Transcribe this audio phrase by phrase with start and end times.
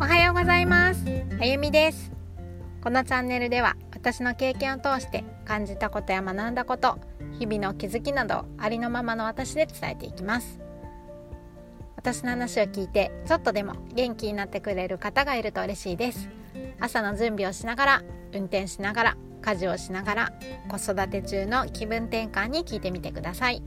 [0.00, 1.04] おはようございます。
[1.40, 2.12] あゆみです。
[2.80, 7.00] このチャンネルでは私の経験を通して感じたことや学んだこと
[7.40, 10.60] 日々の気づきなどありのままの私で伝えていきます。
[11.96, 16.28] 私の話を聞いてちょっとでも元気になってくれる方がいると嬉しいです。
[16.78, 18.02] 朝の準備をしながら
[18.32, 20.32] 運転しながら家事をしながら
[20.68, 23.64] 子育て中の気分転換に聞いてみてください。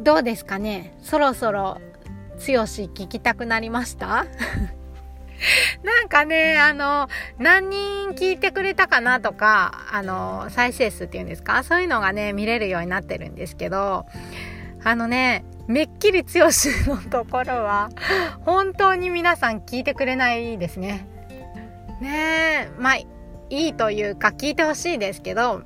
[0.00, 0.96] どうですかね？
[1.00, 1.80] そろそろ
[2.38, 4.26] 強し聞きたくなりました？
[5.84, 7.08] なんかね、あの、
[7.38, 11.62] 何人聞いてくれたかなとか、あの、再生数っていうんですか？
[11.62, 14.06] そういうのがね、見れるようになってるんですけど、
[14.82, 17.90] あのね、めっきり強しのところは、
[18.40, 21.06] 本当に皆さん聞いてくれないですね。
[22.00, 23.06] ねえ、まあ、い
[23.50, 25.62] いというか聞いてほしいですけど、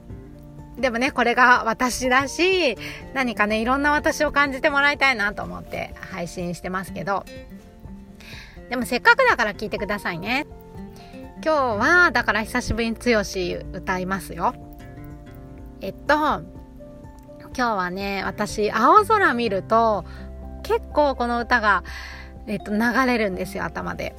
[0.82, 2.76] でもね、これが私だし、
[3.14, 7.24] 何かね、いろんな私を感じてもらいたいなと思って配信してますけど、
[8.68, 10.44] でもせっかくだから聞いてくださいね。
[11.44, 13.20] 今日は、だから久しぶりに剛
[13.72, 14.54] 歌いますよ。
[15.80, 16.42] えっと、今
[17.54, 20.04] 日はね、私、青空見ると、
[20.64, 21.84] 結構この歌が、
[22.48, 24.16] えっと、流れるんですよ、頭で。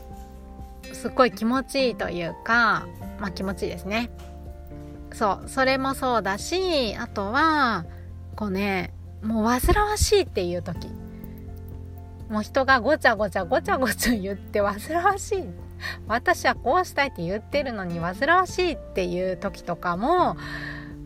[0.93, 2.88] すっごい気持ちいいというか、
[3.19, 4.09] まあ気持ちいいですね。
[5.14, 7.86] そうそれもそうだしあとは
[8.36, 10.89] こうねもう煩わしいっていう時。
[12.30, 15.44] もう人がごちゃごちゃごちゃごちゃ言って煩わしい。
[16.08, 20.36] 私はこうしたいって言ってるのに煩わしいっていう時とかも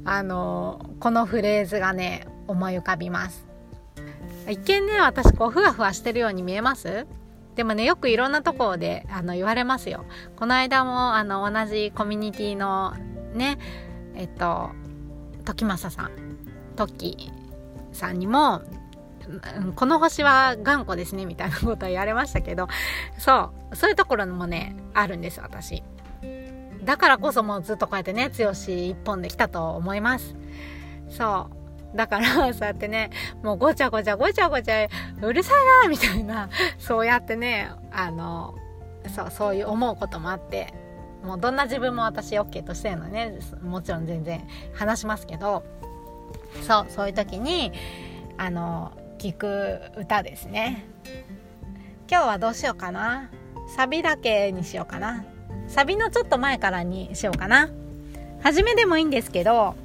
[0.05, 3.45] あのこのフレーズがね思い浮かびます。
[4.47, 7.05] 一見ね私こうふわふわしてるように見えます？
[7.55, 10.05] でもねよくいろんなところであの言われますよ。
[10.37, 12.93] この間もあの同じコミュニティの
[13.33, 13.57] ね
[14.17, 14.71] えっと
[15.45, 16.11] 時政さん
[16.75, 17.31] 時
[17.93, 18.61] さんにも
[19.75, 22.67] この星は頑固ですねみたいなことは言われましたけど
[23.17, 25.83] そうそういうところもねあるんです私。
[26.83, 30.35] だからこそもうずっとこうやってね剛一本で来たと思います。
[31.09, 31.49] そ
[31.93, 31.97] う。
[31.97, 33.11] だからそうやってね
[33.43, 34.87] もうごちゃごちゃごちゃごちゃ
[35.21, 38.55] うるさいなみたいなそうやってねあの
[39.13, 40.73] そうそういう思うこともあって
[41.23, 43.39] もうどんな自分も私 OK としてるのね。
[43.61, 45.63] もちろん全然話しますけど。
[46.65, 47.71] そうそういう時に
[48.37, 50.85] あの聞く歌ですね。
[52.09, 53.29] 今日はどうしようかな。
[53.75, 55.25] サビだけにしようかな。
[55.67, 57.69] サビのちょっと前からにしようかな。
[58.41, 59.75] 初めでもいいんですけど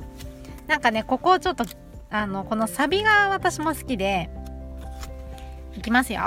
[0.66, 1.64] なんかねここをちょっと
[2.10, 4.30] あのこのサビが私も好きで
[5.76, 6.20] いきますよ。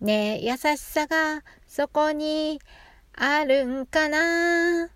[0.00, 2.60] ねえ優しさがそこに
[3.14, 4.88] あるんかな？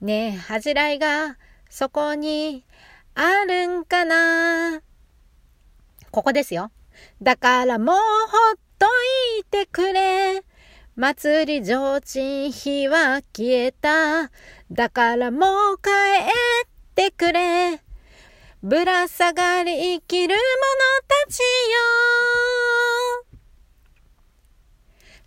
[0.00, 1.36] ねえ、恥じらいが
[1.68, 2.64] そこに
[3.14, 4.80] あるんかな？
[6.10, 6.70] ここですよ。
[7.20, 8.00] だからもうほ
[8.54, 8.86] っと
[9.40, 10.42] いてくれ。
[10.96, 14.30] 祭り提灯火は消えた。
[14.72, 15.90] だからもう帰
[16.64, 17.82] ってくれ。
[18.62, 20.40] ぶら下がり生きる者
[21.26, 21.44] たちよ。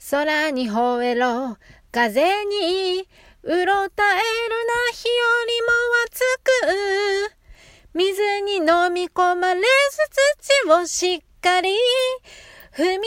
[0.10, 1.56] 空に吠えろ、
[1.92, 3.08] 風に
[3.44, 4.24] うろたえる
[4.66, 5.14] な日よ
[5.46, 5.68] りも
[6.08, 6.24] 熱
[7.30, 7.36] く、
[7.94, 9.66] 水に飲み込まれず
[10.66, 11.70] 土をしっかり
[12.76, 13.06] 踏み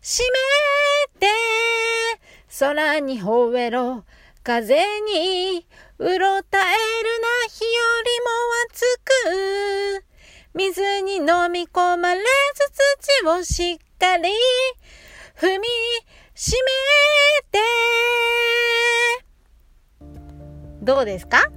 [0.00, 0.22] し
[1.16, 1.26] めて、
[2.60, 4.04] 空に吠えろ、
[4.44, 5.66] 風に
[5.98, 7.70] うろたえるな日よ
[8.04, 8.30] りも
[8.70, 10.04] 熱く、
[10.54, 12.26] 水に飲み込まれず
[13.22, 14.30] 土をしっかり
[15.36, 15.66] 踏み
[16.40, 16.68] 閉め
[17.50, 17.58] て
[20.84, 21.50] どうですか？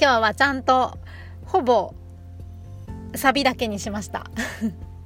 [0.00, 0.98] 今日はちゃんと
[1.46, 1.94] ほぼ
[3.14, 4.28] サビだけにしました。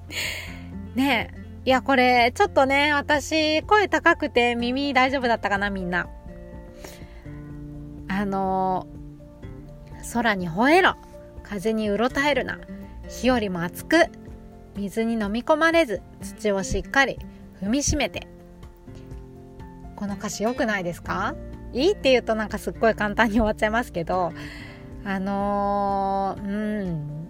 [0.97, 1.43] ねえ。
[1.67, 6.09] いやこれちょっとね私声高くて耳大丈夫だったかなみんな。
[8.09, 8.87] あの
[10.15, 10.97] 空に吠えろ。
[11.43, 12.59] 風にうろたえるな。
[13.07, 14.07] 火よりも熱く。
[14.77, 16.01] 水に飲み込まれず。
[16.23, 17.19] 土をしっかり
[17.61, 18.32] 踏みしめて。
[20.03, 21.37] この歌詞良くないですか？
[21.73, 24.33] いいって言うとなんかすっごい簡単に終わっちゃいますけど
[25.05, 27.29] あのー、うん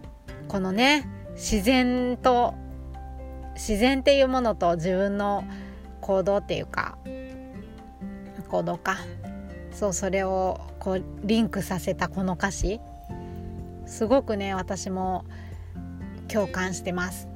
[0.48, 2.54] このね自然と
[3.56, 5.44] 自然っていうものと自分の
[6.00, 6.96] 行動っていうか
[8.48, 8.96] 行動か。
[9.72, 12.80] そうそれをこうリンクさせたこの歌詞。
[13.84, 15.26] すごくね私も
[16.26, 17.28] 共感してます。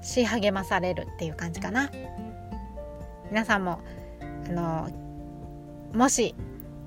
[0.00, 1.90] し励まされるっていう感じかな。
[3.30, 3.80] 皆さんも
[4.50, 4.90] あの
[5.94, 6.34] もし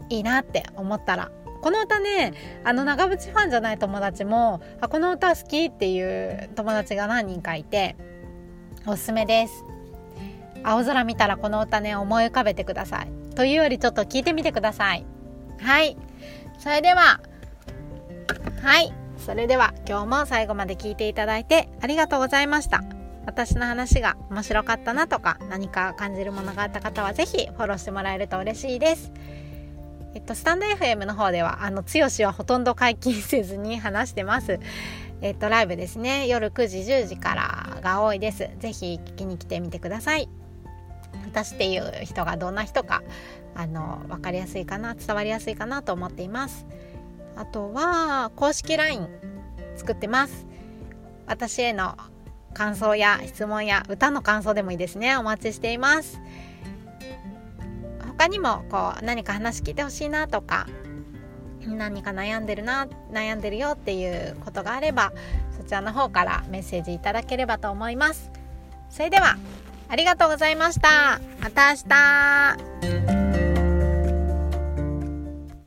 [0.10, 1.32] いいなって思ったら。
[1.62, 2.34] この歌ね
[2.66, 7.96] あの長渕ファンじゃない友達もあこの歌好きっていう友達が何人かいて
[8.86, 9.64] おすすめです。
[10.66, 13.36] 青空見たらこの歌ね思い浮かべてください。
[13.36, 15.06] というよりちょっと聞いてみてください。
[15.62, 15.96] はい。
[16.60, 17.22] それでは
[18.62, 18.94] はい。
[19.18, 22.84] それでは今日も最後まで聞いていただいてありがとうございました。
[23.26, 29.12] 私の話が面白かったなとか何か感じるものがあった方は是非フォローしてもらえると嬉しいです
[30.16, 34.60] えっと、スタンド FM の方では、あの、剛はほとんど解禁せずに話してます。
[35.22, 36.28] えっと、ライブですね。
[36.28, 38.50] 夜9時、10時からが多いです。
[38.60, 40.30] ぜひ聞きに来てみてください。
[41.26, 43.02] 私っていう人がどんな人か、
[43.56, 46.68] あの、分かりやすいかな、伝わりやすいかなと思っています。
[47.36, 49.08] あとは、公式 LINE
[49.78, 50.46] 作ってます。
[51.26, 51.98] 私への
[52.54, 55.16] 感想や質問や歌の感想でもいいですね。
[55.16, 56.20] お待ちしています。
[58.18, 60.68] 他にもこう何か話聞いてほしいなとか
[61.68, 65.14] 何か悩んでるな悩んでるよっていうことがあれば
[65.58, 68.32] そちらの方からメッセージいただければと思います
[68.90, 69.38] それでは
[69.90, 73.23] ありがとうございましたまた明日